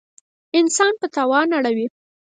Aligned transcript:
انسان 0.57 0.93
په 1.01 1.07
تاوان 1.15 1.47
اړوي. 1.57 1.87